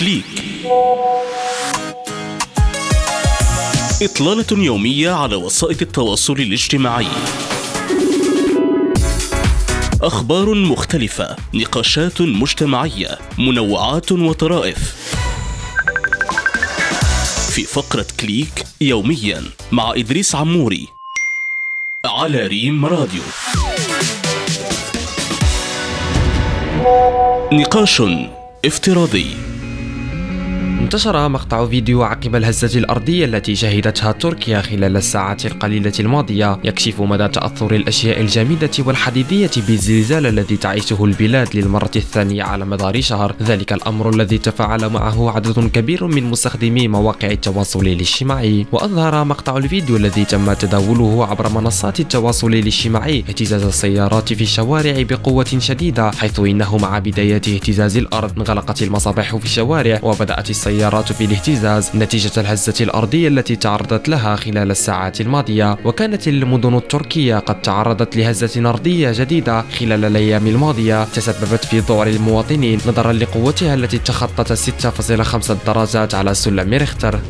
[0.00, 0.24] Click
[4.02, 7.06] إطلالة يومية على وسائل التواصل الاجتماعي.
[10.02, 14.94] أخبار مختلفة نقاشات مجتمعية منوعات وطرائف.
[17.50, 19.42] في فقرة Click يوميا
[19.72, 20.88] مع إدريس عموري
[22.04, 23.22] على ريم راديو.
[27.52, 28.02] نقاش
[28.64, 29.26] افتراضي.
[30.86, 36.58] انتشر مقطع فيديو عقب الهزة الأرضية التي شهدتها تركيا خلال الساعات القليلة الماضية.
[36.64, 43.34] يكشف مدى تأثر الأشياء الجامدة والحديدية بالزلزال الذي تعيشه البلاد للمرة الثانية على مدار شهر.
[43.42, 48.66] ذلك الأمر الذي تفاعل معه عدد كبير من مستخدمي مواقع التواصل الاجتماعي.
[48.72, 55.58] وأظهر مقطع الفيديو الذي تم تداوله عبر منصات التواصل الاجتماعي اهتزاز السيارات في الشوارع بقوة
[55.58, 61.24] شديدة حيث إنه مع بداية اهتزاز الأرض انغلقت المصابيح في الشوارع وبدأت السيارات السيارات في
[61.24, 65.78] الاهتزاز نتيجة الهزة الأرضية التي تعرضت لها خلال الساعات الماضية.
[65.84, 71.04] وكانت المدن التركية قد تعرضت لهزة أرضية جديدة خلال الأيام الماضية.
[71.04, 77.20] تسببت في ذعر المواطنين نظرا لقوتها التي تخطت 6.5 درجات على سلم ريختر.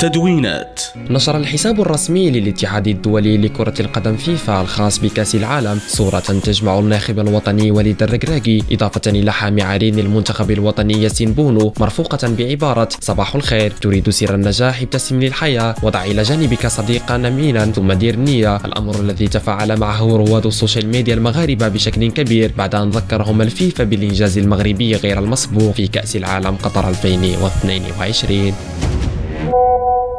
[0.00, 7.18] تدوينات نشر الحساب الرسمي للاتحاد الدولي لكرة القدم فيفا الخاص بكأس العالم صورة تجمع الناخب
[7.18, 13.70] الوطني وليد الركراكي إضافة إلى حامي عرين المنتخب الوطني ياسين بونو مرفوقة بعبارة صباح الخير
[13.70, 18.56] تريد سر النجاح ابتسم للحياة وضع إلى جانبك صديقا أمينا ثم دير نية.
[18.56, 23.84] الأمر الذي تفاعل معه رواد ال social media المغاربة بشكل كبير بعد أن ذكرهم الفيفا
[23.84, 28.52] بالإنجاز المغربي غير المسبوق في كأس العالم قطر 2022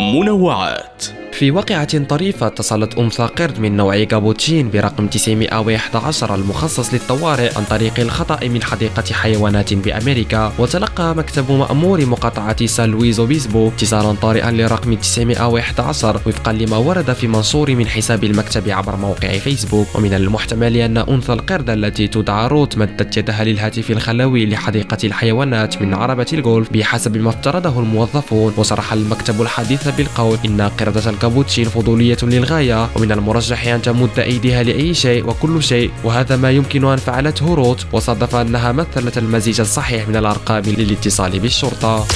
[0.00, 1.19] منوعات.
[1.40, 8.00] في واقعة طريفة اتصلت أنثى قرد من نوع كابوتشين برقم 911 المخصص للطوارئ عن طريق
[8.00, 10.52] الخطأ من حديقة حيوانات بأمريكا.
[10.58, 17.26] وتلقى مكتب مأمور مقاطعة سان لويز أوبيسبو اتصالا طارئا لرقم 911 وفقا لما ورد في
[17.26, 19.86] منشور من حساب المكتب عبر موقع فيسبوك.
[19.94, 25.94] ومن المحتمل أن أنثى القرد التي تدعى روت مدت يدها للهاتف الخلوي لحديقة الحيوانات من
[25.94, 28.54] عربة الجولف بحسب ما افترضه الموظفون.
[28.56, 31.29] وصرح المكتب الحديث بالقول إن قردة الكابوتشين
[31.74, 36.96] فضولية للغاية ومن المرجح أن تمد أيديها لأي شيء وكل شيء وهذا ما يمكن أن
[36.96, 42.06] فعلته روت وصادف أنها مثلت المزيج الصحيح من الأرقام للاتصال بالشرطة.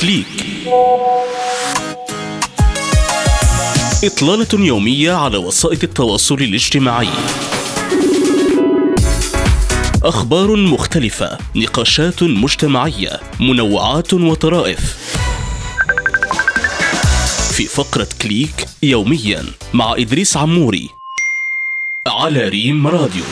[0.00, 0.26] كليك.
[4.04, 7.08] إطلالة يومية على وسائل التواصل الاجتماعي.
[10.04, 14.96] أخبار مختلفة نقاشات مجتمعية منوعات وطرائف.
[17.52, 20.90] في فقرة كليك يوميا مع إدريس عموري
[22.06, 23.24] على ريم راديو.